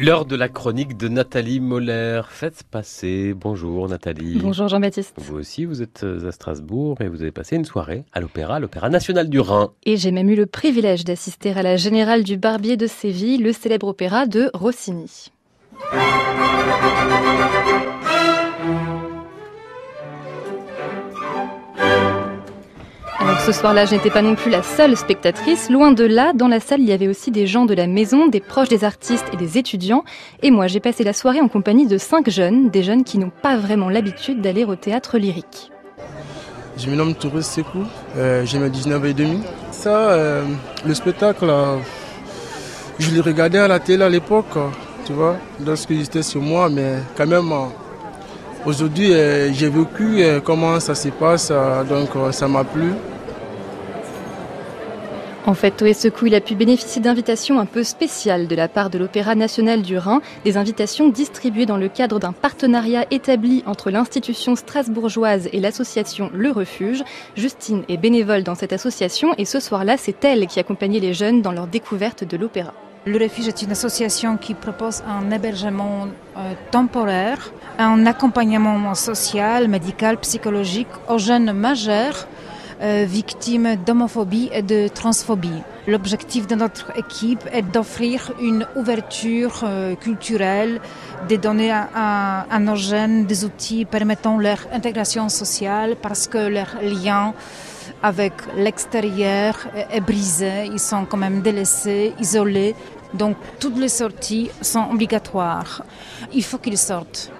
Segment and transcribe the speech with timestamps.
[0.00, 2.22] L'heure de la chronique de Nathalie Moller.
[2.28, 3.34] Faites passer.
[3.34, 4.38] Bonjour Nathalie.
[4.40, 5.14] Bonjour Jean-Baptiste.
[5.16, 8.90] Vous aussi, vous êtes à Strasbourg et vous avez passé une soirée à l'Opéra, l'Opéra
[8.90, 9.72] National du Rhin.
[9.84, 13.52] Et j'ai même eu le privilège d'assister à la Générale du Barbier de Séville, le
[13.52, 15.32] célèbre opéra de Rossini.
[23.52, 25.70] Ce soir-là, je n'étais pas non plus la seule spectatrice.
[25.70, 28.26] Loin de là, dans la salle, il y avait aussi des gens de la maison,
[28.26, 30.04] des proches des artistes et des étudiants.
[30.42, 33.30] Et moi, j'ai passé la soirée en compagnie de cinq jeunes, des jeunes qui n'ont
[33.30, 35.72] pas vraiment l'habitude d'aller au théâtre lyrique.
[36.76, 37.84] Je me nomme Touré Sekou,
[38.18, 39.40] euh, j'ai mes 19 et demi.
[39.70, 40.44] Ça, euh,
[40.84, 41.50] le spectacle,
[42.98, 44.58] je l'ai regardé à la télé à l'époque,
[45.06, 47.50] tu vois, lorsque j'étais sur moi, mais quand même,
[48.66, 51.50] aujourd'hui, euh, j'ai vécu comment ça se passe,
[51.88, 52.92] donc ça m'a plu.
[55.48, 58.90] En fait, Toé Secou, il a pu bénéficier d'invitations un peu spéciales de la part
[58.90, 63.90] de l'Opéra national du Rhin, des invitations distribuées dans le cadre d'un partenariat établi entre
[63.90, 67.02] l'institution strasbourgeoise et l'association Le Refuge.
[67.34, 71.40] Justine est bénévole dans cette association et ce soir-là, c'est elle qui accompagnait les jeunes
[71.40, 72.74] dans leur découverte de l'opéra.
[73.06, 80.18] Le Refuge est une association qui propose un hébergement euh, temporaire, un accompagnement social, médical,
[80.18, 82.28] psychologique aux jeunes majeurs
[82.80, 85.62] victimes d'homophobie et de transphobie.
[85.88, 90.80] L'objectif de notre équipe est d'offrir une ouverture euh, culturelle,
[91.30, 96.76] de donner à, à, nos jeunes des outils permettant leur intégration sociale parce que leur
[96.82, 97.32] lien
[98.02, 99.56] avec l'extérieur
[99.90, 102.74] est brisé, ils sont quand même délaissés, isolés.
[103.14, 105.82] Donc toutes les sorties sont obligatoires.
[106.34, 107.32] Il faut qu'ils sortent.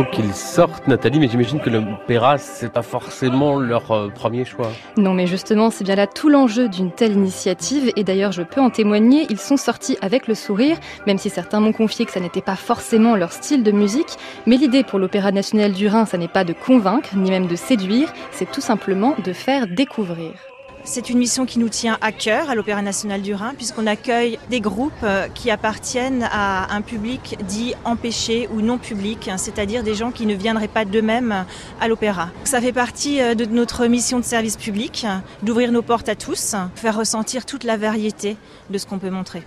[0.00, 4.70] Faut qu'ils sortent, Nathalie, mais j'imagine que l'opéra, c'est pas forcément leur euh, premier choix.
[4.96, 7.92] Non, mais justement, c'est bien là tout l'enjeu d'une telle initiative.
[7.96, 11.60] Et d'ailleurs, je peux en témoigner, ils sont sortis avec le sourire, même si certains
[11.60, 14.16] m'ont confié que ça n'était pas forcément leur style de musique.
[14.46, 17.56] Mais l'idée pour l'Opéra national du Rhin, ça n'est pas de convaincre, ni même de
[17.56, 20.49] séduire, c'est tout simplement de faire découvrir.
[20.84, 24.38] C'est une mission qui nous tient à cœur à l'Opéra national du Rhin, puisqu'on accueille
[24.48, 29.82] des groupes euh, qui appartiennent à un public dit empêché ou non public, hein, c'est-à-dire
[29.82, 31.44] des gens qui ne viendraient pas d'eux-mêmes
[31.80, 32.30] à l'opéra.
[32.44, 35.06] Ça fait partie euh, de notre mission de service public,
[35.42, 38.36] d'ouvrir nos portes à tous, faire ressentir toute la variété
[38.70, 39.42] de ce qu'on peut montrer.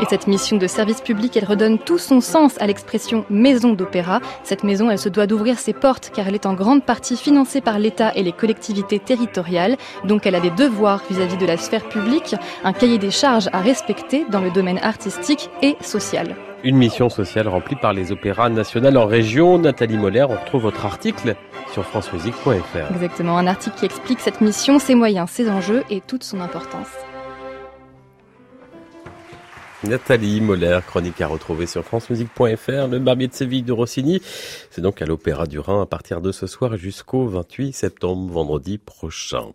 [0.00, 4.20] Et cette mission de service public, elle redonne tout son sens à l'expression maison d'opéra.
[4.44, 7.60] Cette maison, elle se doit d'ouvrir ses portes car elle est en grande partie financée
[7.60, 9.76] par l'État et les collectivités territoriales.
[10.04, 13.58] Donc elle a des devoirs vis-à-vis de la sphère publique, un cahier des charges à
[13.58, 16.36] respecter dans le domaine artistique et social.
[16.62, 19.58] Une mission sociale remplie par les opéras nationaux en région.
[19.58, 21.34] Nathalie Moller, on retrouve votre article
[21.72, 22.92] sur francemusique.fr.
[22.92, 26.88] Exactement, un article qui explique cette mission, ses moyens, ses enjeux et toute son importance.
[29.84, 34.20] Nathalie Moller, chronique à retrouver sur francemusique.fr, le barbier de Séville de Rossini.
[34.70, 38.78] C'est donc à l'Opéra du Rhin à partir de ce soir jusqu'au 28 septembre, vendredi
[38.78, 39.52] prochain.